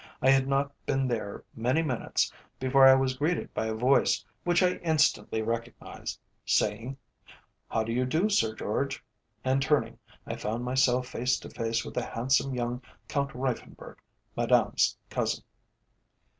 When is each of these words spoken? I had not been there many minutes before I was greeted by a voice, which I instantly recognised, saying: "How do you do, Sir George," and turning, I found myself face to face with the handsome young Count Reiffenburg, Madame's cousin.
I 0.19 0.31
had 0.31 0.47
not 0.47 0.71
been 0.87 1.07
there 1.07 1.43
many 1.55 1.83
minutes 1.83 2.33
before 2.59 2.87
I 2.87 2.95
was 2.95 3.13
greeted 3.15 3.53
by 3.53 3.67
a 3.67 3.75
voice, 3.75 4.25
which 4.43 4.63
I 4.63 4.77
instantly 4.77 5.43
recognised, 5.43 6.19
saying: 6.43 6.97
"How 7.69 7.83
do 7.83 7.91
you 7.91 8.05
do, 8.07 8.27
Sir 8.27 8.55
George," 8.55 9.03
and 9.43 9.61
turning, 9.61 9.99
I 10.25 10.37
found 10.37 10.65
myself 10.65 11.07
face 11.07 11.37
to 11.41 11.51
face 11.51 11.85
with 11.85 11.93
the 11.93 12.03
handsome 12.03 12.55
young 12.55 12.81
Count 13.07 13.29
Reiffenburg, 13.35 13.97
Madame's 14.35 14.97
cousin. 15.11 15.43